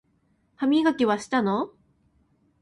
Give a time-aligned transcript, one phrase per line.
[0.55, 1.71] 歯磨きはしたの？